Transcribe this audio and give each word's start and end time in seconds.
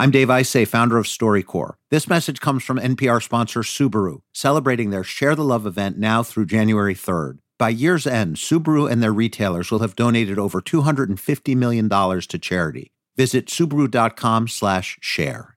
I'm 0.00 0.12
Dave 0.12 0.28
Isay, 0.28 0.64
founder 0.64 0.96
of 0.96 1.06
StoryCorps. 1.06 1.74
This 1.90 2.08
message 2.08 2.40
comes 2.40 2.62
from 2.62 2.78
NPR 2.78 3.20
sponsor 3.20 3.62
Subaru, 3.62 4.20
celebrating 4.32 4.90
their 4.90 5.02
Share 5.02 5.34
the 5.34 5.42
Love 5.42 5.66
event 5.66 5.98
now 5.98 6.22
through 6.22 6.46
January 6.46 6.94
3rd. 6.94 7.38
By 7.58 7.70
year's 7.70 8.06
end, 8.06 8.36
Subaru 8.36 8.88
and 8.88 9.02
their 9.02 9.12
retailers 9.12 9.72
will 9.72 9.80
have 9.80 9.96
donated 9.96 10.38
over 10.38 10.60
$250 10.60 11.56
million 11.56 11.88
to 11.88 12.38
charity. 12.38 12.92
Visit 13.16 13.46
Subaru.com 13.46 14.46
slash 14.46 14.98
share. 15.00 15.56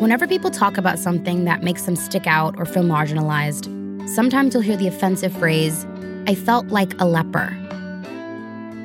Whenever 0.00 0.26
people 0.26 0.50
talk 0.50 0.76
about 0.76 0.98
something 0.98 1.44
that 1.44 1.62
makes 1.62 1.82
them 1.82 1.94
stick 1.94 2.26
out 2.26 2.56
or 2.58 2.64
feel 2.64 2.82
marginalized, 2.82 3.68
sometimes 4.08 4.54
you'll 4.54 4.64
hear 4.64 4.76
the 4.76 4.88
offensive 4.88 5.32
phrase, 5.36 5.86
I 6.26 6.34
felt 6.34 6.66
like 6.66 7.00
a 7.00 7.06
leper. 7.06 7.56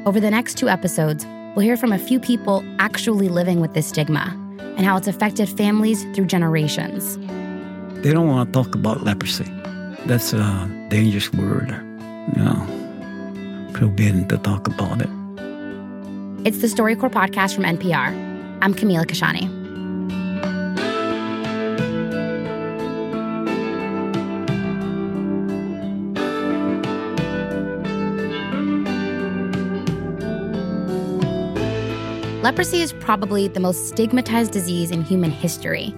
Over 0.03 0.19
the 0.19 0.31
next 0.31 0.57
two 0.57 0.67
episodes, 0.67 1.27
we'll 1.55 1.63
hear 1.63 1.77
from 1.77 1.91
a 1.91 1.99
few 1.99 2.19
people 2.19 2.63
actually 2.79 3.29
living 3.29 3.59
with 3.59 3.75
this 3.75 3.85
stigma 3.85 4.35
and 4.75 4.79
how 4.79 4.97
it's 4.97 5.07
affected 5.07 5.47
families 5.47 6.03
through 6.15 6.25
generations. 6.25 7.19
They 8.01 8.11
don't 8.11 8.27
want 8.27 8.51
to 8.51 8.63
talk 8.63 8.73
about 8.73 9.03
leprosy. 9.03 9.45
That's 10.07 10.33
a 10.33 10.87
dangerous 10.89 11.31
word. 11.33 11.69
You 12.35 12.43
know, 12.43 13.69
forbidden 13.75 14.27
to 14.29 14.39
talk 14.39 14.67
about 14.67 15.03
it. 15.03 15.09
It's 16.47 16.61
the 16.61 16.67
StoryCorps 16.67 17.11
podcast 17.11 17.53
from 17.53 17.65
NPR. 17.65 18.09
I'm 18.63 18.73
Camila 18.73 19.05
Kashani. 19.05 19.60
Leprosy 32.41 32.81
is 32.81 32.91
probably 32.93 33.47
the 33.47 33.59
most 33.59 33.89
stigmatized 33.89 34.51
disease 34.51 34.89
in 34.89 35.03
human 35.03 35.29
history. 35.29 35.93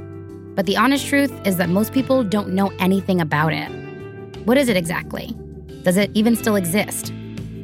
But 0.56 0.66
the 0.66 0.76
honest 0.76 1.08
truth 1.08 1.32
is 1.48 1.56
that 1.56 1.70
most 1.70 1.94
people 1.94 2.22
don't 2.22 2.50
know 2.50 2.70
anything 2.80 3.22
about 3.22 3.54
it. 3.54 3.70
What 4.46 4.58
is 4.58 4.68
it 4.68 4.76
exactly? 4.76 5.34
Does 5.84 5.96
it 5.96 6.12
even 6.14 6.36
still 6.36 6.58
exist? 6.58 7.14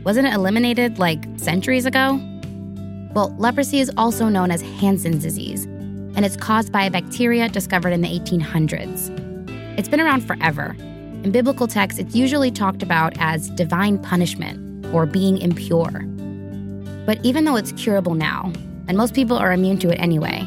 Wasn't 0.06 0.26
it 0.26 0.34
eliminated 0.34 0.98
like 0.98 1.26
centuries 1.36 1.86
ago? 1.86 2.22
Well, 3.14 3.36
leprosy 3.38 3.82
is 3.82 3.92
also 3.98 4.30
known 4.30 4.50
as 4.50 4.62
Hansen's 4.62 5.24
disease, 5.24 5.66
and 5.66 6.24
it's 6.24 6.38
caused 6.38 6.72
by 6.72 6.86
a 6.86 6.90
bacteria 6.90 7.50
discovered 7.50 7.92
in 7.92 8.00
the 8.00 8.08
1800s. 8.08 9.10
It's 9.78 9.90
been 9.90 10.00
around 10.00 10.22
forever. 10.22 10.74
In 10.80 11.34
biblical 11.34 11.68
texts, 11.68 12.00
it's 12.00 12.16
usually 12.16 12.50
talked 12.50 12.82
about 12.82 13.12
as 13.20 13.50
divine 13.50 14.00
punishment 14.00 14.86
or 14.96 15.06
being 15.06 15.38
impure. 15.40 16.06
But 17.06 17.20
even 17.26 17.44
though 17.44 17.58
it's 17.58 17.74
curable 17.74 18.14
now, 18.14 18.54
and 18.90 18.98
most 18.98 19.14
people 19.14 19.38
are 19.38 19.52
immune 19.52 19.78
to 19.78 19.90
it 19.92 19.98
anyway, 19.98 20.44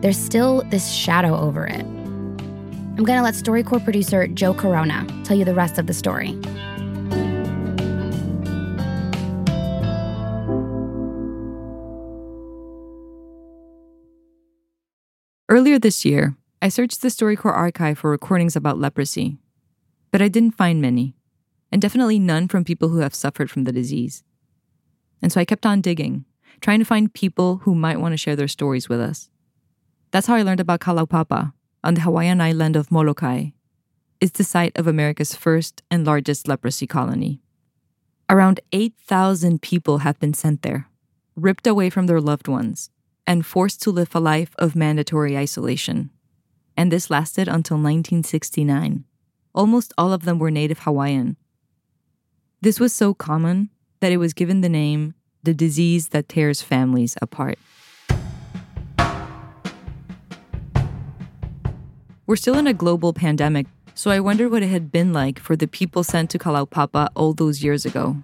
there's 0.00 0.16
still 0.16 0.62
this 0.70 0.90
shadow 0.90 1.38
over 1.38 1.66
it. 1.66 1.82
I'm 1.82 3.04
going 3.04 3.18
to 3.18 3.22
let 3.22 3.34
StoryCorps 3.34 3.84
producer 3.84 4.26
Joe 4.26 4.54
Corona 4.54 5.06
tell 5.22 5.36
you 5.36 5.44
the 5.44 5.54
rest 5.54 5.78
of 5.78 5.86
the 5.86 5.92
story. 5.92 6.30
Earlier 15.50 15.78
this 15.78 16.06
year, 16.06 16.36
I 16.62 16.70
searched 16.70 17.02
the 17.02 17.08
StoryCorps 17.08 17.54
archive 17.54 17.98
for 17.98 18.10
recordings 18.10 18.56
about 18.56 18.78
leprosy, 18.78 19.36
but 20.10 20.22
I 20.22 20.28
didn't 20.28 20.52
find 20.52 20.80
many, 20.80 21.16
and 21.70 21.82
definitely 21.82 22.18
none 22.18 22.48
from 22.48 22.64
people 22.64 22.88
who 22.88 23.00
have 23.00 23.14
suffered 23.14 23.50
from 23.50 23.64
the 23.64 23.72
disease. 23.72 24.24
And 25.20 25.30
so 25.30 25.38
I 25.38 25.44
kept 25.44 25.66
on 25.66 25.82
digging 25.82 26.24
trying 26.60 26.78
to 26.78 26.84
find 26.84 27.12
people 27.12 27.58
who 27.58 27.74
might 27.74 28.00
want 28.00 28.12
to 28.12 28.18
share 28.18 28.36
their 28.36 28.48
stories 28.48 28.88
with 28.88 29.00
us. 29.00 29.30
That's 30.10 30.26
how 30.26 30.34
I 30.34 30.42
learned 30.42 30.60
about 30.60 30.80
Kalaupapa 30.80 31.52
on 31.84 31.94
the 31.94 32.00
Hawaiian 32.00 32.40
island 32.40 32.76
of 32.76 32.90
Molokai. 32.90 33.50
It's 34.20 34.36
the 34.36 34.44
site 34.44 34.76
of 34.76 34.86
America's 34.86 35.34
first 35.34 35.82
and 35.90 36.04
largest 36.04 36.48
leprosy 36.48 36.86
colony. 36.86 37.40
Around 38.28 38.60
8,000 38.72 39.62
people 39.62 39.98
have 39.98 40.18
been 40.18 40.34
sent 40.34 40.62
there, 40.62 40.88
ripped 41.36 41.66
away 41.66 41.88
from 41.88 42.06
their 42.06 42.20
loved 42.20 42.48
ones, 42.48 42.90
and 43.26 43.46
forced 43.46 43.80
to 43.82 43.90
live 43.90 44.14
a 44.14 44.20
life 44.20 44.54
of 44.58 44.74
mandatory 44.74 45.36
isolation. 45.36 46.10
And 46.76 46.90
this 46.90 47.10
lasted 47.10 47.48
until 47.48 47.76
1969. 47.76 49.04
Almost 49.54 49.92
all 49.96 50.12
of 50.12 50.24
them 50.24 50.38
were 50.38 50.50
native 50.50 50.80
Hawaiian. 50.80 51.36
This 52.60 52.80
was 52.80 52.92
so 52.92 53.14
common 53.14 53.70
that 54.00 54.12
it 54.12 54.16
was 54.16 54.32
given 54.32 54.60
the 54.60 54.68
name 54.68 55.14
the 55.42 55.54
disease 55.54 56.08
that 56.08 56.28
tears 56.28 56.62
families 56.62 57.16
apart. 57.22 57.58
We're 62.26 62.36
still 62.36 62.58
in 62.58 62.66
a 62.66 62.74
global 62.74 63.12
pandemic, 63.12 63.66
so 63.94 64.10
I 64.10 64.20
wonder 64.20 64.48
what 64.48 64.62
it 64.62 64.68
had 64.68 64.92
been 64.92 65.12
like 65.12 65.38
for 65.38 65.56
the 65.56 65.66
people 65.66 66.04
sent 66.04 66.30
to 66.30 66.38
Kalaupapa 66.38 67.08
all 67.14 67.32
those 67.32 67.64
years 67.64 67.86
ago. 67.86 68.16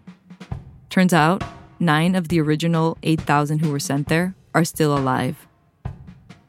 Turns 0.91 1.15
out, 1.15 1.43
nine 1.81 2.15
of 2.15 2.29
the 2.29 2.41
original 2.41 2.99
8,000 3.03 3.61
who 3.61 3.71
were 3.73 3.81
sent 3.81 4.09
there 4.09 4.35
are 4.55 4.65
still 4.65 4.97
alive. 4.97 5.47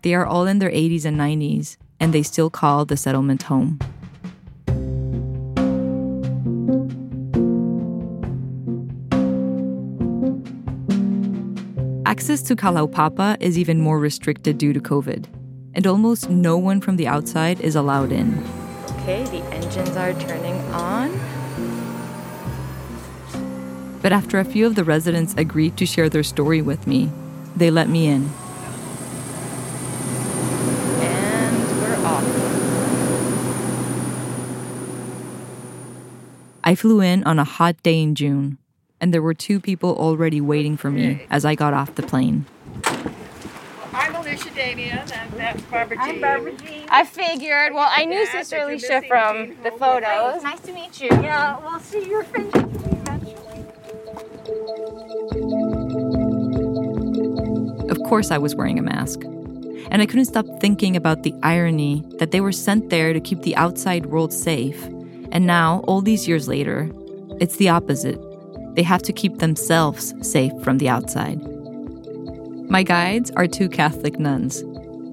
They 0.02 0.14
are 0.14 0.26
all 0.26 0.46
in 0.46 0.60
their 0.60 0.70
80s 0.70 1.06
and 1.06 1.18
90s, 1.18 1.78
and 2.00 2.14
they 2.14 2.24
still 2.24 2.50
call 2.50 2.86
the 2.86 2.98
settlement 2.98 3.44
home. 3.44 3.80
Access 12.16 12.42
to 12.44 12.56
Kalaupapa 12.56 13.36
is 13.42 13.60
even 13.60 13.82
more 13.82 14.00
restricted 14.00 14.58
due 14.58 14.72
to 14.72 14.80
COVID, 14.80 15.26
and 15.74 15.86
almost 15.86 16.30
no 16.30 16.58
one 16.58 16.80
from 16.80 16.96
the 16.96 17.08
outside 17.08 17.60
is 17.60 17.76
allowed 17.76 18.14
in. 18.14 18.42
Okay, 18.92 19.26
the 19.26 19.44
engines 19.54 19.98
are 19.98 20.14
turning 20.14 20.56
on. 20.72 21.12
But 24.02 24.14
after 24.14 24.40
a 24.40 24.46
few 24.46 24.66
of 24.66 24.76
the 24.76 24.86
residents 24.86 25.36
agreed 25.38 25.76
to 25.76 25.86
share 25.86 26.08
their 26.08 26.24
story 26.24 26.62
with 26.62 26.88
me, 26.88 27.12
they 27.54 27.70
let 27.70 27.90
me 27.90 28.08
in. 28.08 28.32
And 31.04 31.82
we're 31.82 31.98
off. 32.08 32.24
I 36.64 36.76
flew 36.76 37.02
in 37.02 37.26
on 37.26 37.40
a 37.40 37.44
hot 37.44 37.76
day 37.84 38.02
in 38.02 38.16
June 38.16 38.58
and 39.00 39.14
there 39.14 39.22
were 39.22 39.34
two 39.34 39.60
people 39.60 39.96
already 39.96 40.42
waiting 40.42 40.78
for 40.78 40.90
me 40.92 41.26
as 41.30 41.46
I 41.46 41.56
got 41.56 41.74
off 41.74 41.96
the 41.96 42.04
plane. 42.04 42.46
I'm 43.94 44.16
Alicia 44.16 44.50
Damien, 44.52 44.98
and 44.98 45.34
that's 45.34 45.62
Barbara 45.64 45.98
Jean. 45.98 46.16
I'm 46.16 46.22
Barbara 46.22 46.54
Jean. 46.54 46.88
I 46.90 47.06
figured. 47.06 47.74
Well, 47.74 47.90
I 47.90 48.06
knew 48.06 48.26
Sister 48.26 48.58
Alicia 48.58 49.04
from 49.08 49.56
the 49.64 49.72
photos. 49.72 50.44
Nice 50.44 50.60
to 50.62 50.74
meet 50.74 51.02
you. 51.02 51.10
Yeah, 51.10 51.58
we'll 51.60 51.80
see 51.80 52.08
your 52.10 52.24
friends 52.24 52.54
Of 57.90 58.04
course, 58.04 58.32
I 58.32 58.38
was 58.38 58.56
wearing 58.56 58.78
a 58.78 58.82
mask. 58.82 59.22
And 59.92 60.02
I 60.02 60.06
couldn't 60.06 60.26
stop 60.26 60.46
thinking 60.60 60.96
about 60.96 61.24
the 61.24 61.34
irony 61.44 62.04
that 62.18 62.32
they 62.32 62.42
were 62.42 62.52
sent 62.52 62.90
there 62.90 63.14
to 63.14 63.20
keep 63.20 63.42
the 63.44 63.56
outside 63.56 64.08
world 64.08 64.34
safe. 64.34 64.84
And 65.32 65.46
now, 65.46 65.82
all 65.88 66.02
these 66.02 66.28
years 66.28 66.48
later, 66.48 66.90
it's 67.40 67.58
the 67.58 67.70
opposite. 67.70 68.20
They 68.76 68.84
have 68.84 69.02
to 69.04 69.14
keep 69.14 69.38
themselves 69.38 70.14
safe 70.22 70.52
from 70.62 70.78
the 70.78 70.90
outside. 70.90 71.42
My 72.70 72.84
guides 72.84 73.32
are 73.32 73.48
two 73.48 73.70
Catholic 73.70 74.20
nuns. 74.20 74.64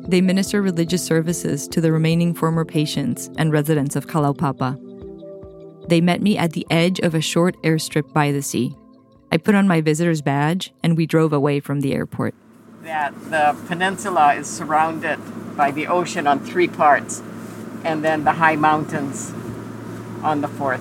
They 0.09 0.21
minister 0.21 0.61
religious 0.61 1.05
services 1.05 1.69
to 1.69 1.81
the 1.81 1.93
remaining 1.93 2.35
former 2.35 2.65
patients 2.65 3.31
and 3.39 3.53
residents 3.53 3.95
of 3.95 4.09
Kalaupapa. 4.09 4.79
They 5.89 6.01
met 6.01 6.23
me 6.23 6.37
at 6.37 6.53
the 6.53 6.67
edge 6.71 6.99
of 7.01 7.15
a 7.15 7.21
short 7.21 7.61
airstrip 7.63 8.13
by 8.13 8.33
the 8.33 8.43
sea. 8.43 8.77
I 9.31 9.37
put 9.37 9.55
on 9.55 9.69
my 9.69 9.81
visitor's 9.81 10.23
badge 10.23 10.73
and 10.83 10.97
we 10.97 11.07
drove 11.07 11.33
away 11.33 11.61
from 11.61 11.81
the 11.81 11.95
airport. 11.95 12.35
That 12.83 13.15
the 13.31 13.57
peninsula 13.69 14.35
is 14.35 14.49
surrounded 14.49 15.21
by 15.57 15.71
the 15.71 15.87
ocean 15.87 16.27
on 16.27 16.41
three 16.41 16.69
parts, 16.69 17.23
and 17.85 18.03
then 18.05 18.25
the 18.25 18.33
high 18.33 18.57
mountains 18.57 19.33
on 20.23 20.41
the 20.41 20.49
fourth. 20.49 20.81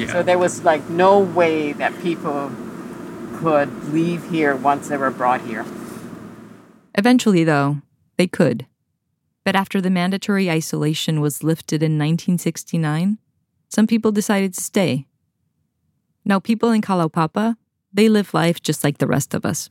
Yeah. 0.00 0.12
So 0.12 0.22
there 0.22 0.38
was 0.38 0.64
like 0.64 0.88
no 0.88 1.18
way 1.18 1.72
that 1.74 1.98
people 2.00 2.50
could 3.36 3.92
leave 3.92 4.28
here 4.30 4.54
once 4.56 4.88
they 4.88 4.96
were 4.96 5.10
brought 5.10 5.40
here. 5.42 5.64
Eventually, 6.94 7.44
though, 7.44 7.82
they 8.16 8.26
could. 8.26 8.66
But 9.44 9.56
after 9.56 9.80
the 9.80 9.90
mandatory 9.90 10.50
isolation 10.50 11.20
was 11.20 11.42
lifted 11.42 11.82
in 11.82 11.92
1969, 11.92 13.18
some 13.68 13.86
people 13.86 14.12
decided 14.12 14.54
to 14.54 14.60
stay. 14.60 15.06
Now, 16.24 16.38
people 16.38 16.70
in 16.70 16.82
Kalaupapa, 16.82 17.56
they 17.92 18.08
live 18.08 18.34
life 18.34 18.60
just 18.60 18.84
like 18.84 18.98
the 18.98 19.06
rest 19.06 19.34
of 19.34 19.44
us. 19.46 19.70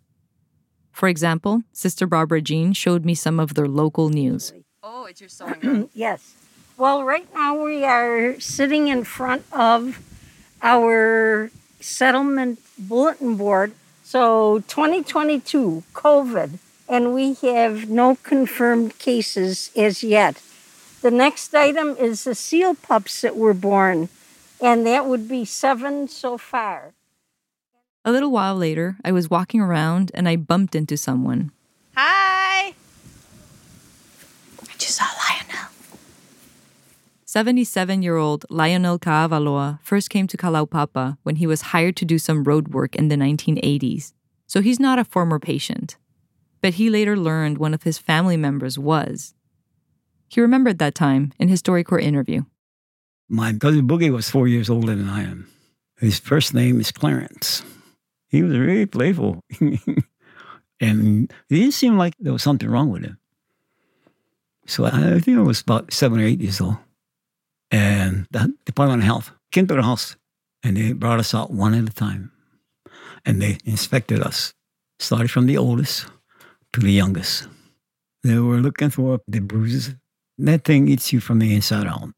For 0.91 1.07
example, 1.07 1.63
Sister 1.71 2.07
Barbara 2.07 2.41
Jean 2.41 2.73
showed 2.73 3.05
me 3.05 3.13
some 3.15 3.39
of 3.39 3.53
their 3.53 3.67
local 3.67 4.09
news. 4.09 4.53
Oh, 4.81 5.05
it's 5.05 5.21
your 5.21 5.29
sewing 5.29 5.89
yes. 5.93 6.33
Well, 6.77 7.03
right 7.03 7.27
now 7.33 7.63
we 7.63 7.83
are 7.83 8.39
sitting 8.39 8.87
in 8.87 9.03
front 9.03 9.43
of 9.51 9.99
our 10.61 11.51
settlement 11.79 12.59
bulletin 12.77 13.35
board. 13.35 13.73
So 14.03 14.63
2022, 14.67 15.83
COVID, 15.93 16.57
and 16.87 17.13
we 17.13 17.35
have 17.35 17.89
no 17.89 18.15
confirmed 18.23 18.97
cases 18.97 19.71
as 19.75 20.03
yet. 20.03 20.41
The 21.01 21.11
next 21.11 21.53
item 21.53 21.95
is 21.97 22.23
the 22.23 22.35
seal 22.35 22.73
pups 22.75 23.21
that 23.21 23.37
were 23.37 23.53
born, 23.53 24.09
and 24.61 24.85
that 24.85 25.05
would 25.05 25.29
be 25.29 25.45
seven 25.45 26.07
so 26.07 26.37
far. 26.37 26.93
A 28.03 28.11
little 28.11 28.31
while 28.31 28.55
later, 28.55 28.97
I 29.05 29.11
was 29.11 29.29
walking 29.29 29.61
around 29.61 30.11
and 30.13 30.27
I 30.27 30.35
bumped 30.35 30.73
into 30.73 30.97
someone. 30.97 31.51
Hi! 31.95 32.69
I 32.69 32.73
just 34.77 34.95
saw 34.95 35.05
Lionel. 35.05 35.08
77 37.31 38.01
year 38.01 38.17
old 38.17 38.43
Lionel 38.49 38.97
Kaavaloa 38.97 39.77
first 39.83 40.09
came 40.09 40.25
to 40.25 40.35
Kalaupapa 40.35 41.19
when 41.21 41.35
he 41.35 41.45
was 41.45 41.69
hired 41.69 41.95
to 41.97 42.03
do 42.03 42.17
some 42.17 42.43
road 42.43 42.69
work 42.69 42.95
in 42.95 43.07
the 43.09 43.15
1980s, 43.15 44.13
so 44.47 44.61
he's 44.61 44.79
not 44.79 44.97
a 44.97 45.05
former 45.05 45.37
patient. 45.37 45.97
But 46.59 46.73
he 46.73 46.89
later 46.89 47.15
learned 47.15 47.59
one 47.59 47.75
of 47.75 47.83
his 47.83 47.99
family 47.99 48.35
members 48.35 48.79
was. 48.79 49.35
He 50.27 50.41
remembered 50.41 50.79
that 50.79 50.95
time 50.95 51.31
in 51.37 51.49
his 51.49 51.61
StoryCorps 51.61 52.01
interview. 52.01 52.45
My 53.29 53.53
cousin 53.53 53.87
Boogie 53.87 54.11
was 54.11 54.27
four 54.27 54.47
years 54.47 54.67
older 54.67 54.95
than 54.95 55.07
I 55.07 55.21
am. 55.21 55.47
His 55.99 56.17
first 56.17 56.55
name 56.55 56.79
is 56.79 56.91
Clarence. 56.91 57.61
He 58.29 58.41
was 58.41 58.57
really 58.57 58.87
playful. 58.87 59.43
and 59.59 61.31
it 61.31 61.31
didn't 61.47 61.73
seem 61.73 61.95
like 61.95 62.15
there 62.19 62.33
was 62.33 62.41
something 62.41 62.67
wrong 62.67 62.89
with 62.89 63.03
him. 63.03 63.19
So 64.65 64.85
I 64.85 65.19
think 65.19 65.37
I 65.37 65.41
was 65.41 65.61
about 65.61 65.93
seven 65.93 66.19
or 66.19 66.23
eight 66.23 66.41
years 66.41 66.59
old. 66.59 66.77
And 67.71 68.27
the 68.31 68.53
Department 68.65 69.01
of 69.01 69.05
Health 69.05 69.31
came 69.51 69.67
to 69.67 69.75
the 69.75 69.83
house 69.83 70.15
and 70.63 70.75
they 70.75 70.93
brought 70.93 71.19
us 71.19 71.33
out 71.33 71.51
one 71.51 71.73
at 71.73 71.87
a 71.87 71.93
time. 71.93 72.31
And 73.25 73.41
they 73.41 73.57
inspected 73.65 74.21
us, 74.21 74.53
started 74.99 75.29
from 75.29 75.45
the 75.45 75.57
oldest 75.57 76.07
to 76.73 76.79
the 76.79 76.91
youngest. 76.91 77.47
They 78.23 78.37
were 78.39 78.57
looking 78.57 78.89
for 78.89 79.21
the 79.27 79.39
bruises. 79.39 79.95
That 80.37 80.63
thing 80.63 80.87
eats 80.87 81.13
you 81.13 81.19
from 81.19 81.39
the 81.39 81.53
inside 81.53 81.87
out. 81.87 82.09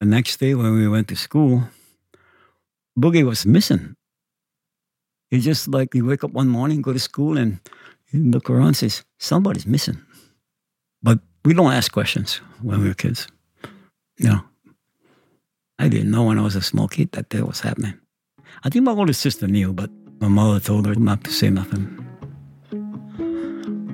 The 0.00 0.06
next 0.06 0.38
day 0.38 0.54
when 0.54 0.74
we 0.74 0.88
went 0.88 1.08
to 1.08 1.16
school, 1.16 1.62
Boogie 2.98 3.24
was 3.24 3.46
missing. 3.46 3.96
He 5.30 5.40
just 5.40 5.68
like 5.68 5.94
you 5.94 6.04
wake 6.04 6.22
up 6.22 6.32
one 6.32 6.48
morning, 6.48 6.82
go 6.82 6.92
to 6.92 6.98
school, 6.98 7.36
and 7.36 7.60
you 8.10 8.30
look 8.30 8.50
around 8.50 8.68
and 8.68 8.76
says, 8.76 9.04
somebody's 9.18 9.66
missing. 9.66 10.00
But 11.02 11.20
we 11.44 11.54
don't 11.54 11.72
ask 11.72 11.92
questions 11.92 12.40
when 12.62 12.80
we 12.80 12.88
were 12.88 12.94
kids. 12.94 13.26
No. 14.18 14.40
I 15.78 15.88
didn't 15.88 16.10
know 16.10 16.24
when 16.24 16.38
I 16.38 16.42
was 16.42 16.56
a 16.56 16.62
small 16.62 16.88
kid 16.88 17.12
that 17.12 17.30
that 17.30 17.46
was 17.46 17.60
happening. 17.60 17.94
I 18.64 18.70
think 18.70 18.84
my 18.84 18.92
older 18.92 19.12
sister 19.12 19.46
knew, 19.46 19.72
but 19.72 19.90
my 20.20 20.28
mother 20.28 20.58
told 20.58 20.86
her 20.86 20.94
not 20.94 21.22
to 21.24 21.30
say 21.30 21.50
nothing. 21.50 21.92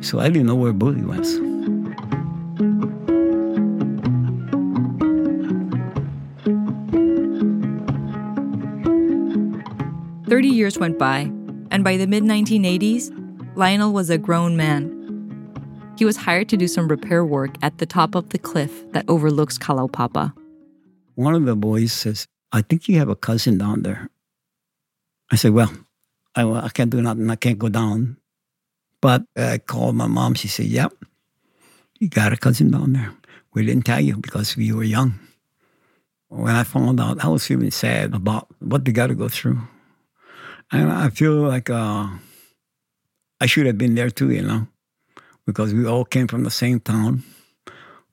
So 0.01 0.21
I 0.21 0.29
didn't 0.29 0.47
know 0.47 0.55
where 0.55 0.73
Boogie 0.73 1.05
was. 1.05 1.39
Thirty 10.29 10.49
years 10.49 10.79
went 10.79 10.99
by, 10.99 11.31
and 11.71 11.85
by 11.85 11.97
the 11.97 12.07
mid 12.07 12.23
1980s, 12.23 13.11
Lionel 13.57 13.93
was 13.93 14.09
a 14.09 14.19
grown 14.19 14.57
man. 14.57 15.02
He 16.03 16.05
was 16.05 16.17
hired 16.17 16.49
to 16.49 16.57
do 16.57 16.67
some 16.67 16.89
repair 16.89 17.25
work 17.25 17.55
at 17.63 17.79
the 17.79 17.87
top 17.87 18.17
of 18.17 18.31
the 18.31 18.39
cliff 18.39 18.91
that 18.91 19.05
overlooks 19.07 19.57
Kalaupapa. 19.57 20.35
One 21.15 21.37
of 21.37 21.45
the 21.45 21.55
boys 21.55 21.93
says, 21.93 22.27
I 22.51 22.63
think 22.63 22.89
you 22.89 22.99
have 22.99 23.09
a 23.09 23.15
cousin 23.15 23.57
down 23.57 23.83
there. 23.83 24.11
I 25.31 25.37
said, 25.37 25.53
Well, 25.53 25.71
I, 26.35 26.43
I 26.43 26.71
can't 26.71 26.91
do 26.91 27.01
nothing. 27.01 27.31
I 27.31 27.37
can't 27.37 27.57
go 27.57 27.69
down. 27.69 28.17
But 29.01 29.23
I 29.37 29.59
called 29.59 29.95
my 29.95 30.09
mom. 30.09 30.35
She 30.35 30.49
said, 30.49 30.67
Yep, 30.67 30.93
you 32.01 32.09
got 32.09 32.33
a 32.33 32.37
cousin 32.37 32.73
down 32.73 32.95
there. 32.95 33.15
We 33.55 33.65
didn't 33.65 33.85
tell 33.85 34.01
you 34.01 34.17
because 34.17 34.57
we 34.57 34.73
were 34.73 34.83
young. 34.83 35.21
When 36.31 36.57
I 36.57 36.65
found 36.65 36.99
out, 36.99 37.25
I 37.25 37.29
was 37.29 37.47
feeling 37.47 37.71
sad 37.71 38.13
about 38.13 38.49
what 38.59 38.85
they 38.85 38.91
got 38.91 39.07
to 39.07 39.15
go 39.15 39.29
through. 39.29 39.61
And 40.73 40.91
I 40.91 41.11
feel 41.11 41.35
like 41.35 41.71
uh, 41.71 42.09
I 43.41 43.47
should 43.47 43.67
have 43.67 43.79
been 43.79 43.95
there 43.95 44.11
too, 44.11 44.33
you 44.33 44.43
know, 44.43 44.67
because 45.47 45.75
we 45.75 45.87
all 45.87 46.05
came 46.05 46.29
from 46.29 46.45
the 46.45 46.51
same 46.51 46.81
town. 46.81 47.23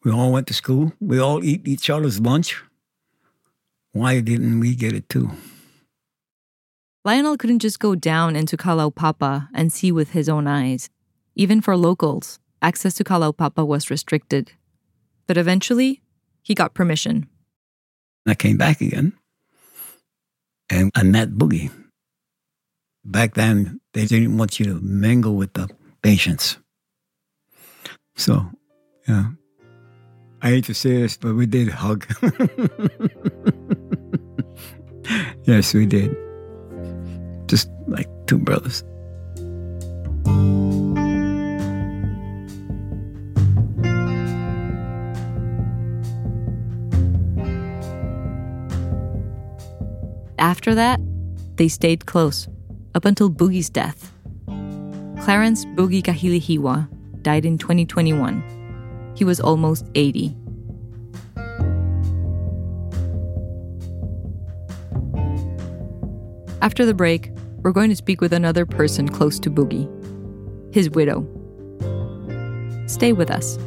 We 0.04 0.12
all 0.12 0.32
went 0.32 0.48
to 0.48 0.54
school. 0.54 0.94
We 1.00 1.20
all 1.20 1.44
eat 1.44 1.68
each 1.68 1.90
other's 1.90 2.20
lunch. 2.20 2.64
Why 3.92 4.22
didn't 4.22 4.60
we 4.60 4.76
get 4.76 4.94
it 4.94 5.10
too? 5.10 5.32
Lionel 7.06 7.38
couldn't 7.38 7.60
just 7.60 7.80
go 7.80 7.96
down 7.96 8.36
into 8.36 8.58
Kalaupapa 8.58 9.50
and 9.54 9.72
see 9.74 9.92
with 9.92 10.12
his 10.12 10.30
own 10.30 10.48
eyes. 10.48 10.90
Even 11.36 11.62
for 11.62 11.76
locals, 11.76 12.40
access 12.62 12.94
to 12.96 13.04
Kalaupapa 13.04 13.66
was 13.66 13.90
restricted. 13.90 14.52
But 15.28 15.38
eventually, 15.38 16.02
he 16.42 16.54
got 16.54 16.74
permission. 16.74 17.28
I 18.28 18.36
came 18.36 18.58
back 18.58 18.82
again 18.82 19.14
and 20.70 20.92
I 20.96 21.04
met 21.04 21.32
Boogie. 21.32 21.72
Back 23.04 23.34
then, 23.34 23.80
they 23.94 24.06
didn't 24.06 24.38
want 24.38 24.60
you 24.60 24.66
to 24.66 24.80
mingle 24.82 25.36
with 25.36 25.54
the 25.54 25.70
patients. 26.02 26.58
So, 28.20 28.46
yeah. 29.08 29.28
I 30.42 30.50
hate 30.50 30.66
to 30.66 30.74
say 30.74 30.98
this, 30.98 31.16
but 31.16 31.36
we 31.36 31.46
did 31.46 31.70
hug. 31.70 32.06
yes, 35.46 35.74
we 35.74 35.86
did. 35.86 36.14
Just 37.48 37.70
like 37.88 38.10
two 38.28 38.38
brothers. 38.38 38.84
After 50.38 50.76
that, 50.76 51.00
they 51.56 51.70
stayed 51.70 52.06
close 52.06 52.50
up 52.96 53.06
until 53.06 53.30
Boogie's 53.30 53.70
death. 53.70 54.12
Clarence 55.24 55.64
Boogie 55.64 56.04
Kahilihiwa 56.04 56.90
died 57.22 57.46
in 57.46 57.58
2021. 57.58 59.14
He 59.16 59.24
was 59.24 59.40
almost 59.40 59.86
80. 59.96 60.36
After 66.62 66.86
the 66.86 66.94
break, 66.94 67.32
we're 67.62 67.72
going 67.72 67.90
to 67.90 67.96
speak 67.96 68.22
with 68.22 68.34
another 68.34 68.66
person 68.66 69.08
close 69.08 69.40
to 69.40 69.50
Boogie 69.50 69.88
his 70.72 70.90
widow. 70.90 71.26
Stay 72.88 73.14
with 73.14 73.32
us. 73.32 73.58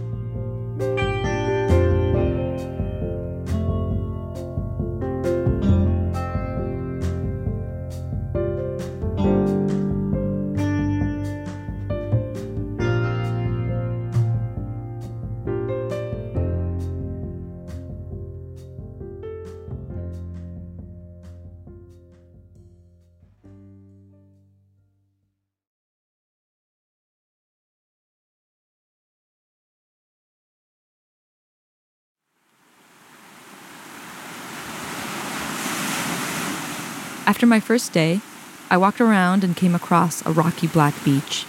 After 37.32 37.46
my 37.46 37.60
first 37.60 37.94
day, 37.94 38.20
I 38.68 38.76
walked 38.76 39.00
around 39.00 39.42
and 39.42 39.56
came 39.56 39.74
across 39.74 40.20
a 40.26 40.30
rocky 40.30 40.66
black 40.66 40.92
beach. 41.02 41.44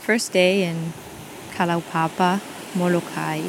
First 0.00 0.32
day 0.32 0.64
in 0.64 0.94
Kalaupapa, 1.52 2.40
Molokai. 2.74 3.42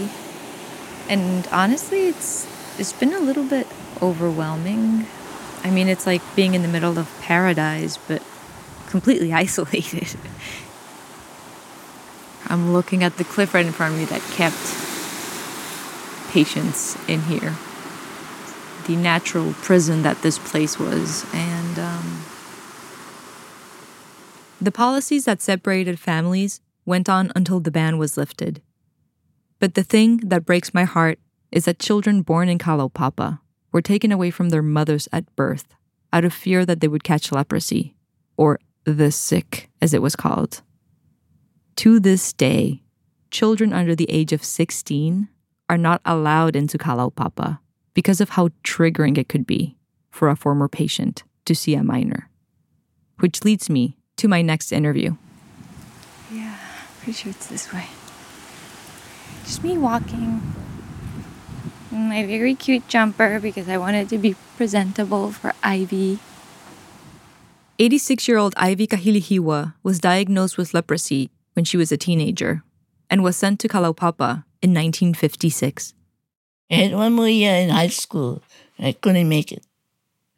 And 1.07 1.47
honestly, 1.53 2.09
it's 2.09 2.45
it's 2.77 2.91
been 2.91 3.13
a 3.13 3.19
little 3.21 3.45
bit 3.45 3.65
overwhelming. 4.01 5.07
I 5.63 5.71
mean, 5.71 5.87
it's 5.87 6.05
like 6.05 6.21
being 6.35 6.53
in 6.53 6.63
the 6.63 6.67
middle 6.67 6.99
of 6.99 7.07
paradise, 7.21 7.95
but 7.95 8.21
completely 8.87 9.31
isolated. 9.45 10.17
I'm 12.47 12.73
looking 12.73 13.05
at 13.05 13.15
the 13.15 13.23
cliff 13.23 13.53
right 13.53 13.65
in 13.65 13.71
front 13.71 13.93
of 13.93 13.99
me 14.01 14.05
that 14.07 14.21
kept 14.35 14.67
patients 16.33 16.97
in 17.07 17.21
here 17.21 17.55
the 18.89 18.95
natural 18.95 19.53
prison 19.61 20.01
that 20.01 20.19
this 20.23 20.39
place 20.39 20.79
was. 20.79 21.23
And 21.31 21.77
um, 21.77 22.23
the 24.59 24.71
policies 24.71 25.25
that 25.25 25.43
separated 25.43 25.99
families 25.99 26.59
went 26.87 27.07
on 27.07 27.31
until 27.35 27.59
the 27.59 27.69
ban 27.69 27.99
was 27.99 28.17
lifted. 28.17 28.63
But 29.59 29.75
the 29.75 29.83
thing 29.83 30.17
that 30.29 30.43
breaks 30.43 30.73
my 30.73 30.85
heart 30.85 31.19
is 31.51 31.65
that 31.65 31.77
children 31.77 32.23
born 32.23 32.49
in 32.49 32.57
Kalaupapa 32.57 33.39
were 33.71 33.83
taken 33.83 34.11
away 34.11 34.31
from 34.31 34.49
their 34.49 34.63
mothers 34.63 35.07
at 35.13 35.35
birth 35.35 35.67
out 36.11 36.25
of 36.25 36.33
fear 36.33 36.65
that 36.65 36.79
they 36.79 36.87
would 36.87 37.03
catch 37.03 37.31
leprosy, 37.31 37.95
or 38.37 38.59
the 38.85 39.11
sick, 39.11 39.69
as 39.83 39.93
it 39.93 40.01
was 40.01 40.15
called. 40.15 40.63
To 41.75 41.99
this 41.99 42.33
day, 42.33 42.81
children 43.29 43.71
under 43.71 43.93
the 43.93 44.09
age 44.09 44.33
of 44.33 44.43
16 44.43 45.29
are 45.69 45.77
not 45.77 46.01
allowed 46.03 46.55
into 46.55 46.79
Kalaupapa 46.79 47.59
because 47.99 48.21
of 48.21 48.29
how 48.29 48.47
triggering 48.63 49.17
it 49.17 49.27
could 49.27 49.45
be 49.45 49.75
for 50.09 50.29
a 50.29 50.35
former 50.37 50.69
patient 50.69 51.23
to 51.43 51.53
see 51.53 51.75
a 51.75 51.83
minor. 51.83 52.29
Which 53.19 53.43
leads 53.43 53.69
me 53.69 53.97
to 54.15 54.29
my 54.29 54.41
next 54.41 54.71
interview. 54.71 55.17
Yeah, 56.31 56.55
pretty 57.01 57.11
sure 57.11 57.31
it's 57.31 57.47
this 57.47 57.73
way. 57.73 57.87
Just 59.43 59.65
me 59.65 59.77
walking. 59.77 60.41
in 61.91 62.07
My 62.07 62.25
very 62.25 62.55
cute 62.55 62.87
jumper 62.87 63.37
because 63.37 63.67
I 63.67 63.77
wanted 63.77 64.07
to 64.15 64.17
be 64.17 64.37
presentable 64.55 65.33
for 65.33 65.51
Ivy. 65.61 66.19
86 67.79 68.29
year 68.29 68.37
old 68.37 68.53
Ivy 68.55 68.87
Kahilihiwa 68.87 69.73
was 69.83 69.99
diagnosed 69.99 70.57
with 70.57 70.73
leprosy 70.73 71.31
when 71.51 71.65
she 71.65 71.75
was 71.75 71.91
a 71.91 71.97
teenager 71.97 72.63
and 73.09 73.23
was 73.23 73.35
sent 73.35 73.59
to 73.59 73.67
Kalaupapa 73.67 74.45
in 74.61 74.71
1956. 74.71 75.93
I 76.71 76.75
had 76.75 76.93
one 76.93 77.13
more 77.13 77.27
year 77.29 77.55
in 77.55 77.69
high 77.69 77.87
school. 77.87 78.41
I 78.77 78.91
couldn't 78.93 79.29
make 79.29 79.51
it. 79.51 79.65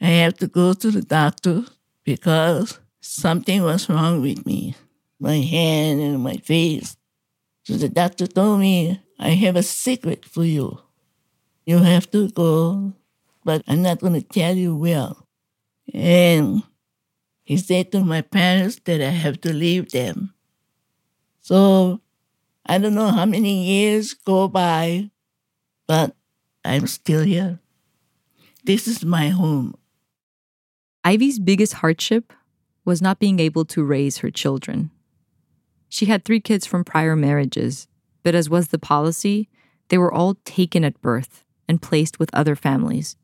I 0.01 0.07
had 0.07 0.39
to 0.39 0.47
go 0.47 0.73
to 0.73 0.91
the 0.91 1.01
doctor 1.01 1.65
because 2.03 2.79
something 3.01 3.61
was 3.63 3.89
wrong 3.89 4.21
with 4.21 4.45
me, 4.45 4.75
my 5.19 5.37
hand 5.37 6.01
and 6.01 6.21
my 6.23 6.37
face. 6.37 6.97
So 7.63 7.75
the 7.75 7.89
doctor 7.89 8.27
told 8.27 8.59
me, 8.61 9.01
I 9.19 9.29
have 9.31 9.55
a 9.55 9.63
secret 9.63 10.25
for 10.25 10.43
you. 10.43 10.79
You 11.65 11.79
have 11.79 12.09
to 12.11 12.29
go, 12.29 12.93
but 13.43 13.63
I'm 13.67 13.81
not 13.81 13.99
going 13.99 14.13
to 14.13 14.21
tell 14.21 14.55
you 14.55 14.75
where. 14.75 15.11
And 15.93 16.63
he 17.43 17.57
said 17.57 17.91
to 17.91 18.01
my 18.03 18.21
parents 18.21 18.79
that 18.85 19.01
I 19.01 19.09
have 19.09 19.41
to 19.41 19.53
leave 19.53 19.91
them. 19.91 20.33
So 21.41 22.01
I 22.65 22.77
don't 22.77 22.95
know 22.95 23.09
how 23.11 23.25
many 23.25 23.65
years 23.65 24.13
go 24.13 24.47
by, 24.47 25.11
but 25.87 26.15
I'm 26.63 26.87
still 26.87 27.23
here. 27.23 27.59
This 28.63 28.87
is 28.87 29.03
my 29.03 29.29
home. 29.29 29.75
Ivy's 31.03 31.39
biggest 31.39 31.75
hardship 31.75 32.31
was 32.85 33.01
not 33.01 33.19
being 33.19 33.39
able 33.39 33.65
to 33.65 33.83
raise 33.83 34.17
her 34.17 34.29
children. 34.29 34.91
She 35.89 36.05
had 36.05 36.23
three 36.23 36.39
kids 36.39 36.65
from 36.65 36.83
prior 36.83 37.15
marriages, 37.15 37.87
but 38.23 38.35
as 38.35 38.49
was 38.49 38.67
the 38.67 38.79
policy, 38.79 39.49
they 39.89 39.97
were 39.97 40.13
all 40.13 40.35
taken 40.45 40.83
at 40.83 41.01
birth 41.01 41.43
and 41.67 41.81
placed 41.81 42.19
with 42.19 42.29
other 42.33 42.55
families. 42.55 43.15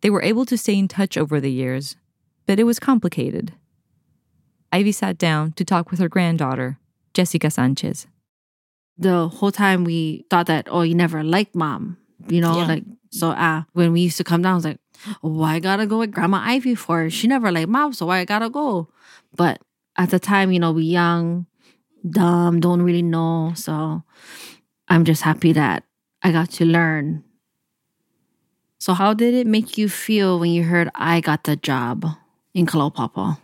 They 0.00 0.10
were 0.10 0.22
able 0.22 0.46
to 0.46 0.56
stay 0.56 0.78
in 0.78 0.88
touch 0.88 1.16
over 1.16 1.40
the 1.40 1.52
years, 1.52 1.96
but 2.46 2.58
it 2.58 2.64
was 2.64 2.78
complicated. 2.78 3.52
Ivy 4.72 4.92
sat 4.92 5.18
down 5.18 5.52
to 5.52 5.64
talk 5.64 5.90
with 5.90 6.00
her 6.00 6.08
granddaughter, 6.08 6.78
Jessica 7.14 7.50
Sanchez. 7.50 8.06
The 8.96 9.28
whole 9.28 9.52
time 9.52 9.84
we 9.84 10.24
thought 10.30 10.46
that, 10.46 10.66
oh, 10.70 10.82
you 10.82 10.94
never 10.94 11.22
liked 11.22 11.54
mom, 11.54 11.96
you 12.30 12.40
know, 12.40 12.58
Yeah. 12.58 12.66
like, 12.66 12.84
so 13.10 13.30
uh, 13.30 13.62
when 13.72 13.92
we 13.92 14.00
used 14.02 14.16
to 14.18 14.24
come 14.24 14.42
down, 14.42 14.52
I 14.52 14.54
was 14.56 14.64
like, 14.64 14.80
why 15.20 15.54
I 15.54 15.60
gotta 15.60 15.86
go 15.86 15.98
with 15.98 16.10
Grandma 16.12 16.38
Ivy 16.42 16.74
for? 16.74 17.08
She 17.10 17.26
never 17.26 17.50
like 17.52 17.68
mom, 17.68 17.92
so 17.92 18.06
why 18.06 18.18
I 18.18 18.24
gotta 18.24 18.50
go? 18.50 18.88
But 19.34 19.60
at 19.96 20.10
the 20.10 20.18
time, 20.18 20.52
you 20.52 20.58
know, 20.60 20.72
we 20.72 20.84
young, 20.84 21.46
dumb, 22.08 22.60
don't 22.60 22.82
really 22.82 23.02
know. 23.02 23.52
So 23.54 24.02
I'm 24.88 25.04
just 25.04 25.22
happy 25.22 25.52
that 25.52 25.84
I 26.22 26.32
got 26.32 26.50
to 26.58 26.64
learn. 26.64 27.24
So 28.78 28.94
how 28.94 29.12
did 29.14 29.34
it 29.34 29.46
make 29.46 29.76
you 29.76 29.88
feel 29.88 30.38
when 30.38 30.50
you 30.50 30.64
heard 30.64 30.90
I 30.94 31.20
got 31.20 31.44
the 31.44 31.56
job 31.56 32.06
in 32.54 32.66
Kalaupapa? 32.66 33.38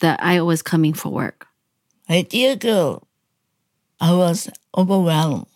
That 0.00 0.22
I 0.22 0.40
was 0.42 0.60
coming 0.62 0.92
for 0.92 1.10
work? 1.10 1.46
My 2.08 2.22
dear 2.22 2.56
girl, 2.56 3.06
I 4.00 4.12
was 4.12 4.50
overwhelmed. 4.76 5.46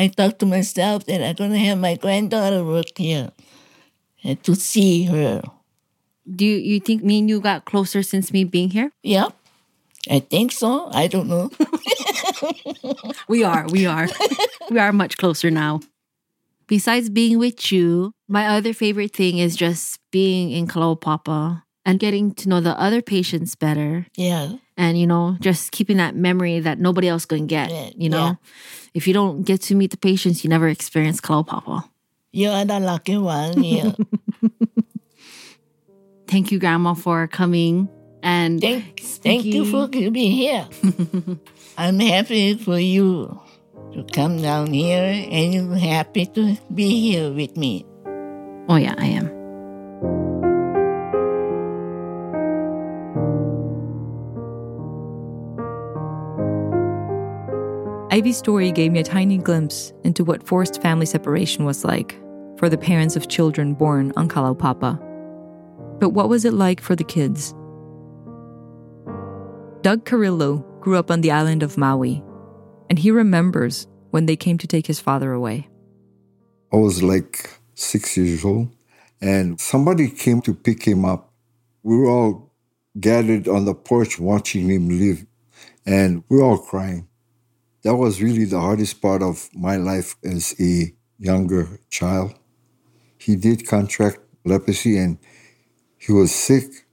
I 0.00 0.08
thought 0.08 0.38
to 0.38 0.46
myself 0.46 1.04
that 1.12 1.22
I'm 1.22 1.34
going 1.34 1.52
to 1.52 1.58
have 1.58 1.76
my 1.76 1.94
granddaughter 1.94 2.64
work 2.64 2.96
here 2.96 3.32
and 4.24 4.42
to 4.44 4.54
see 4.54 5.04
her. 5.04 5.42
Do 6.24 6.46
you, 6.46 6.56
you 6.56 6.80
think 6.80 7.04
me 7.04 7.18
and 7.18 7.28
you 7.28 7.38
got 7.38 7.66
closer 7.66 8.02
since 8.02 8.32
me 8.32 8.44
being 8.44 8.70
here? 8.70 8.92
Yep, 9.02 9.36
I 10.10 10.20
think 10.20 10.52
so. 10.52 10.88
I 10.92 11.06
don't 11.06 11.28
know. 11.28 11.50
We 13.28 13.44
are, 13.44 13.66
we 13.68 13.84
are. 13.84 14.08
we 14.70 14.78
are 14.78 14.92
much 14.92 15.18
closer 15.18 15.50
now. 15.50 15.80
Besides 16.66 17.10
being 17.10 17.38
with 17.38 17.70
you, 17.70 18.14
my 18.26 18.48
other 18.48 18.72
favorite 18.72 19.12
thing 19.12 19.36
is 19.36 19.54
just 19.54 20.00
being 20.10 20.50
in 20.50 20.66
Kalaupapa 20.66 21.62
and 21.84 21.98
getting 21.98 22.32
to 22.34 22.48
know 22.48 22.60
the 22.60 22.78
other 22.78 23.00
patients 23.02 23.54
better. 23.54 24.06
yeah, 24.16 24.56
And, 24.76 24.98
you 24.98 25.06
know, 25.06 25.36
just 25.40 25.72
keeping 25.72 25.96
that 25.96 26.14
memory 26.14 26.60
that 26.60 26.78
nobody 26.78 27.08
else 27.08 27.24
can 27.24 27.46
get. 27.46 27.70
You 27.96 28.08
know, 28.10 28.26
yeah. 28.26 28.34
if 28.94 29.06
you 29.08 29.14
don't 29.14 29.42
get 29.42 29.62
to 29.62 29.74
meet 29.74 29.90
the 29.90 29.96
patients, 29.96 30.44
you 30.44 30.50
never 30.50 30.68
experience 30.68 31.20
Kalaupapa. 31.20 31.84
you're 32.32 32.64
the 32.64 32.80
lucky 32.80 33.16
one. 33.16 33.62
Yeah. 33.64 33.92
Thank 36.26 36.52
you, 36.52 36.58
Grandma, 36.60 36.94
for 36.94 37.26
coming. 37.26 37.88
And 38.22 38.60
thank, 38.60 39.00
thank 39.00 39.44
you 39.44 39.64
for 39.64 39.88
being 39.88 40.32
here. 40.32 40.68
I'm 41.78 41.98
happy 41.98 42.54
for 42.54 42.78
you 42.78 43.40
to 43.94 44.04
come 44.12 44.40
down 44.42 44.72
here 44.72 45.26
and 45.28 45.54
you're 45.54 45.74
happy 45.74 46.26
to 46.26 46.56
be 46.72 47.10
here 47.10 47.32
with 47.32 47.56
me. 47.56 47.84
oh, 48.68 48.76
yeah, 48.76 48.94
I 48.98 49.06
am. 49.06 49.39
Ivy's 58.20 58.36
story 58.36 58.70
gave 58.70 58.92
me 58.92 59.00
a 59.00 59.02
tiny 59.02 59.38
glimpse 59.38 59.94
into 60.04 60.24
what 60.24 60.46
forced 60.46 60.82
family 60.82 61.06
separation 61.06 61.64
was 61.64 61.86
like 61.86 62.20
for 62.58 62.68
the 62.68 62.76
parents 62.76 63.16
of 63.16 63.28
children 63.28 63.72
born 63.72 64.12
on 64.14 64.28
Kalaupapa. 64.28 65.00
But 65.98 66.10
what 66.10 66.28
was 66.28 66.44
it 66.44 66.52
like 66.52 66.82
for 66.82 66.94
the 66.94 67.02
kids? 67.02 67.54
Doug 69.80 70.04
Carrillo 70.04 70.58
grew 70.82 70.98
up 70.98 71.10
on 71.10 71.22
the 71.22 71.30
island 71.30 71.62
of 71.62 71.78
Maui, 71.78 72.22
and 72.90 72.98
he 72.98 73.10
remembers 73.10 73.86
when 74.10 74.26
they 74.26 74.36
came 74.36 74.58
to 74.58 74.66
take 74.66 74.86
his 74.86 75.00
father 75.00 75.32
away. 75.32 75.70
I 76.74 76.76
was 76.76 77.02
like 77.02 77.48
six 77.74 78.18
years 78.18 78.44
old, 78.44 78.68
and 79.22 79.58
somebody 79.58 80.10
came 80.10 80.42
to 80.42 80.52
pick 80.52 80.86
him 80.86 81.06
up. 81.06 81.32
We 81.82 81.96
were 81.96 82.10
all 82.10 82.52
gathered 83.00 83.48
on 83.48 83.64
the 83.64 83.74
porch 83.74 84.18
watching 84.18 84.68
him 84.68 84.88
leave, 84.88 85.24
and 85.86 86.22
we 86.28 86.36
were 86.36 86.44
all 86.44 86.58
crying. 86.58 87.06
That 87.82 87.96
was 87.96 88.22
really 88.22 88.44
the 88.44 88.60
hardest 88.60 89.00
part 89.02 89.22
of 89.22 89.48
my 89.54 89.76
life 89.76 90.16
as 90.24 90.54
a 90.60 90.94
younger 91.18 91.80
child. 91.90 92.34
He 93.18 93.36
did 93.36 93.66
contract 93.66 94.18
leprosy 94.44 94.98
and 94.98 95.18
he 95.98 96.12
was 96.12 96.34
sick. 96.34 96.86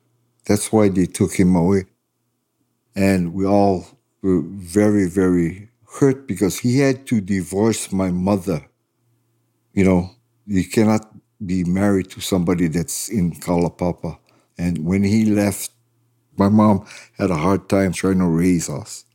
That's 0.46 0.72
why 0.72 0.90
they 0.90 1.06
took 1.06 1.34
him 1.34 1.56
away. 1.56 1.86
And 2.96 3.34
we 3.34 3.46
all 3.46 3.88
were 4.22 4.42
very, 4.44 5.08
very 5.10 5.70
hurt 6.00 6.28
because 6.28 6.60
he 6.60 6.80
had 6.80 7.06
to 7.08 7.22
divorce 7.22 7.92
my 7.92 8.12
mother 8.12 8.66
you 9.74 9.84
know, 9.84 10.10
you 10.48 10.66
cannot 10.68 11.08
be 11.46 11.64
married 11.64 12.10
to 12.10 12.20
somebody 12.20 12.68
that's 12.68 13.10
in 13.10 13.32
Kalaupapa. 13.34 14.18
And 14.58 14.86
when 14.86 15.04
he 15.04 15.26
left, 15.26 15.72
my 16.36 16.50
mom 16.50 16.86
had 17.18 17.30
a 17.30 17.36
hard 17.36 17.70
time 17.70 17.94
trying 17.94 18.18
to 18.20 18.26
raise 18.26 18.70
us. 18.70 19.06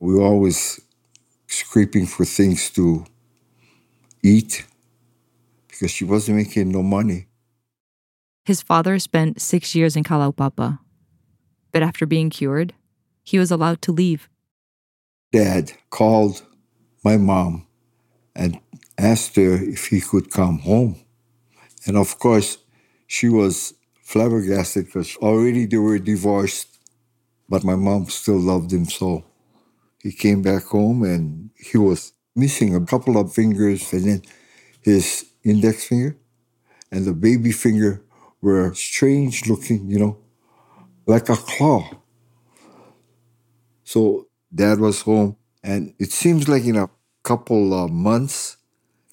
We 0.00 0.18
always 0.18 0.80
scraping 1.46 2.06
for 2.06 2.24
things 2.24 2.70
to 2.70 3.04
eat 4.22 4.66
because 5.68 5.90
she 5.90 6.04
wasn't 6.04 6.36
making 6.36 6.70
no 6.70 6.82
money. 6.82 7.26
His 8.44 8.62
father 8.62 8.98
spent 8.98 9.40
six 9.40 9.74
years 9.74 9.96
in 9.96 10.04
Kalaupapa, 10.04 10.78
but 11.72 11.82
after 11.82 12.06
being 12.06 12.30
cured, 12.30 12.74
he 13.22 13.38
was 13.38 13.50
allowed 13.50 13.82
to 13.82 13.92
leave. 13.92 14.28
Dad 15.32 15.72
called 15.90 16.42
my 17.04 17.16
mom 17.16 17.66
and 18.34 18.60
asked 18.96 19.36
her 19.36 19.54
if 19.54 19.88
he 19.88 20.00
could 20.00 20.30
come 20.30 20.58
home. 20.60 20.96
And 21.86 21.96
of 21.96 22.18
course, 22.18 22.58
she 23.06 23.28
was 23.28 23.74
flabbergasted 24.02 24.86
because 24.86 25.16
already 25.16 25.66
they 25.66 25.76
were 25.76 25.98
divorced, 25.98 26.78
but 27.48 27.64
my 27.64 27.74
mom 27.74 28.06
still 28.06 28.38
loved 28.38 28.72
him 28.72 28.84
so. 28.84 29.24
He 30.06 30.12
came 30.12 30.40
back 30.40 30.62
home 30.66 31.02
and 31.02 31.50
he 31.56 31.78
was 31.78 32.12
missing 32.36 32.76
a 32.76 32.86
couple 32.86 33.18
of 33.18 33.34
fingers 33.34 33.92
and 33.92 34.04
then 34.04 34.22
his 34.80 35.26
index 35.42 35.88
finger 35.88 36.16
and 36.92 37.04
the 37.04 37.12
baby 37.12 37.50
finger 37.50 38.04
were 38.40 38.72
strange 38.74 39.48
looking, 39.48 39.90
you 39.90 39.98
know, 39.98 40.18
like 41.06 41.28
a 41.28 41.34
claw. 41.34 41.90
So 43.82 44.28
dad 44.54 44.78
was 44.78 45.02
home, 45.02 45.36
and 45.64 45.92
it 45.98 46.12
seems 46.12 46.48
like 46.48 46.64
in 46.64 46.76
a 46.76 46.88
couple 47.24 47.74
of 47.74 47.90
months, 47.90 48.58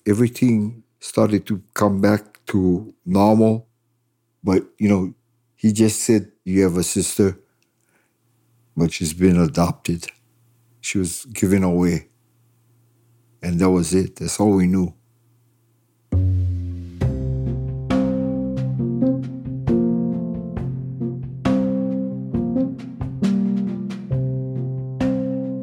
everything 0.06 0.84
started 1.00 1.48
to 1.48 1.64
come 1.74 2.02
back 2.02 2.46
to 2.48 2.94
normal. 3.04 3.68
But, 4.44 4.64
you 4.78 4.90
know, 4.90 5.16
he 5.56 5.74
just 5.74 6.02
said, 6.02 6.32
You 6.44 6.62
have 6.64 6.78
a 6.78 6.84
sister, 6.84 7.40
but 8.78 8.94
she's 8.94 9.14
been 9.14 9.40
adopted. 9.40 10.06
She 10.84 10.98
was 10.98 11.24
given 11.32 11.64
away. 11.64 12.10
And 13.42 13.58
that 13.60 13.72
was 13.72 13.94
it. 13.94 14.18
That's 14.18 14.38
all 14.38 14.52
we 14.52 14.68
knew. 14.68 14.94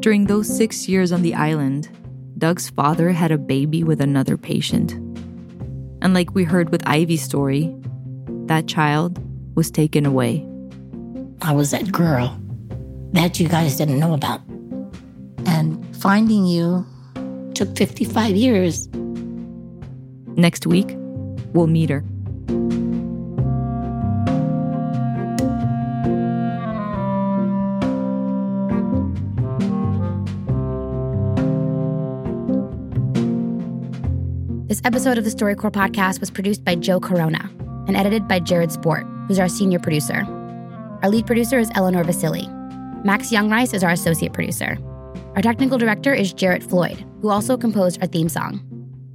During 0.00 0.24
those 0.24 0.48
six 0.48 0.88
years 0.88 1.12
on 1.12 1.20
the 1.20 1.34
island, 1.34 1.90
Doug's 2.38 2.70
father 2.70 3.10
had 3.10 3.30
a 3.30 3.36
baby 3.36 3.84
with 3.84 4.00
another 4.00 4.38
patient. 4.38 4.92
And 6.00 6.14
like 6.14 6.34
we 6.34 6.44
heard 6.44 6.70
with 6.70 6.82
Ivy's 6.86 7.22
story, 7.22 7.74
that 8.46 8.66
child 8.66 9.20
was 9.54 9.70
taken 9.70 10.06
away. 10.06 10.48
I 11.42 11.52
was 11.52 11.72
that 11.72 11.92
girl 11.92 12.40
that 13.12 13.38
you 13.38 13.48
guys 13.48 13.76
didn't 13.76 13.98
know 13.98 14.14
about. 14.14 14.40
And 16.00 16.02
finding 16.02 16.46
you 16.46 16.86
took 17.54 17.76
55 17.76 18.34
years. 18.34 18.88
Next 20.34 20.66
week, 20.66 20.96
we'll 21.52 21.66
meet 21.66 21.90
her. 21.90 22.02
This 34.68 34.80
episode 34.84 35.18
of 35.18 35.24
the 35.24 35.30
StoryCorps 35.30 35.72
podcast 35.72 36.20
was 36.20 36.30
produced 36.30 36.64
by 36.64 36.76
Joe 36.76 36.98
Corona 37.00 37.50
and 37.86 37.96
edited 37.96 38.26
by 38.26 38.40
Jared 38.40 38.72
Sport, 38.72 39.06
who's 39.28 39.38
our 39.38 39.48
senior 39.50 39.78
producer. 39.78 40.24
Our 41.02 41.10
lead 41.10 41.26
producer 41.26 41.58
is 41.58 41.70
Eleanor 41.74 42.04
Vasili. 42.04 42.46
Max 43.04 43.30
Young 43.30 43.50
Jungreis 43.50 43.74
is 43.74 43.84
our 43.84 43.90
associate 43.90 44.32
producer. 44.32 44.78
Our 45.36 45.42
technical 45.42 45.78
director 45.78 46.12
is 46.12 46.32
Jarrett 46.32 46.62
Floyd, 46.62 47.04
who 47.22 47.30
also 47.30 47.56
composed 47.56 48.00
our 48.00 48.08
theme 48.08 48.28
song. 48.28 48.60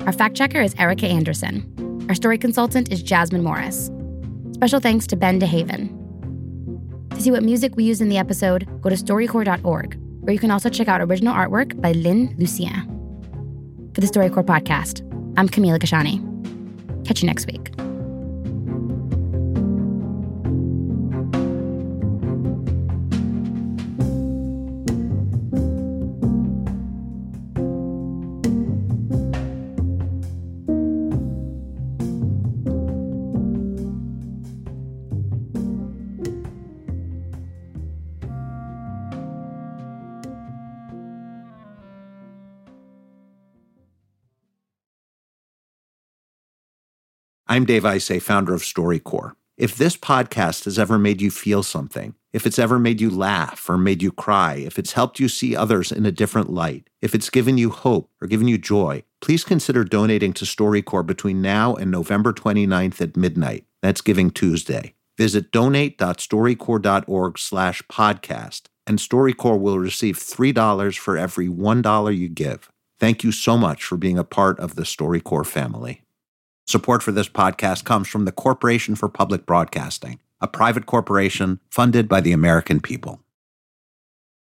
Our 0.05 0.13
fact 0.13 0.35
checker 0.35 0.61
is 0.61 0.73
Erica 0.77 1.07
Anderson. 1.07 2.05
Our 2.07 2.15
story 2.15 2.37
consultant 2.37 2.91
is 2.91 3.03
Jasmine 3.03 3.43
Morris. 3.43 3.91
Special 4.53 4.79
thanks 4.79 5.07
to 5.07 5.17
Ben 5.17 5.41
DeHaven. 5.41 5.89
To 7.09 7.21
see 7.21 7.31
what 7.31 7.43
music 7.43 7.75
we 7.75 7.83
use 7.83 7.99
in 7.99 8.07
the 8.07 8.17
episode, 8.17 8.65
go 8.81 8.89
to 8.89 8.95
storycorps.org, 8.95 9.97
where 10.21 10.33
you 10.33 10.39
can 10.39 10.51
also 10.51 10.69
check 10.69 10.87
out 10.87 11.01
original 11.01 11.33
artwork 11.33 11.79
by 11.81 11.91
Lynn 11.91 12.33
Lucien. 12.37 12.71
For 13.93 13.99
the 13.99 14.07
StoryCorps 14.07 14.45
podcast, 14.45 15.01
I'm 15.37 15.49
Camila 15.49 15.79
Kashani. 15.79 16.21
Catch 17.05 17.21
you 17.23 17.27
next 17.27 17.45
week. 17.47 17.74
I'm 47.55 47.63
Dave 47.63 47.83
Isay, 47.83 48.21
founder 48.21 48.53
of 48.53 48.63
StoryCorps. 48.63 49.31
If 49.55 49.77
this 49.77 49.95
podcast 49.95 50.65
has 50.65 50.77
ever 50.77 50.99
made 50.99 51.21
you 51.21 51.31
feel 51.31 51.63
something, 51.63 52.15
if 52.33 52.45
it's 52.45 52.59
ever 52.59 52.77
made 52.77 52.99
you 52.99 53.09
laugh 53.09 53.69
or 53.69 53.77
made 53.77 54.03
you 54.03 54.11
cry, 54.11 54.55
if 54.55 54.77
it's 54.77 54.91
helped 54.91 55.21
you 55.21 55.29
see 55.29 55.55
others 55.55 55.89
in 55.89 56.05
a 56.05 56.11
different 56.11 56.49
light, 56.49 56.89
if 57.01 57.15
it's 57.15 57.29
given 57.29 57.57
you 57.57 57.69
hope 57.69 58.11
or 58.21 58.27
given 58.27 58.49
you 58.49 58.57
joy, 58.57 59.05
please 59.21 59.45
consider 59.45 59.85
donating 59.85 60.33
to 60.33 60.43
StoryCorps 60.43 61.07
between 61.07 61.41
now 61.41 61.73
and 61.75 61.89
November 61.89 62.33
29th 62.33 62.99
at 62.99 63.15
midnight. 63.15 63.63
That's 63.81 64.01
Giving 64.01 64.31
Tuesday. 64.31 64.95
Visit 65.17 65.53
donate.storycorps.org 65.53 67.39
slash 67.39 67.81
podcast, 67.83 68.63
and 68.85 68.99
StoryCorps 68.99 69.61
will 69.61 69.79
receive 69.79 70.17
$3 70.17 70.97
for 70.97 71.17
every 71.17 71.47
$1 71.47 72.17
you 72.17 72.27
give. 72.27 72.69
Thank 72.99 73.23
you 73.23 73.31
so 73.31 73.57
much 73.57 73.85
for 73.85 73.95
being 73.95 74.17
a 74.17 74.25
part 74.25 74.59
of 74.59 74.75
the 74.75 74.83
StoryCorps 74.83 75.47
family. 75.47 76.01
Support 76.67 77.03
for 77.03 77.11
this 77.11 77.29
podcast 77.29 77.83
comes 77.83 78.07
from 78.07 78.25
the 78.25 78.31
Corporation 78.31 78.95
for 78.95 79.07
Public 79.07 79.45
Broadcasting, 79.45 80.19
a 80.41 80.47
private 80.47 80.87
corporation 80.87 81.59
funded 81.69 82.09
by 82.09 82.21
the 82.21 82.31
American 82.31 82.79
people. 82.79 83.24